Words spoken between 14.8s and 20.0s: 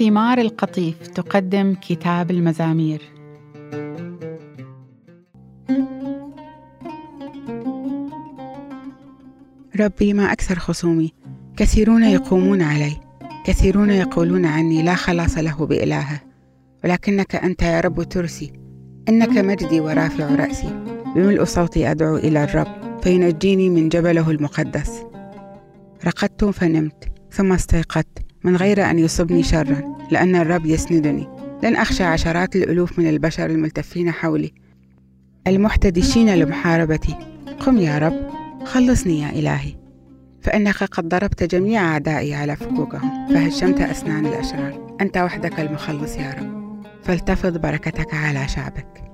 لا خلاص له بإلهه. ولكنك أنت يا رب ترسي. إنك مجدي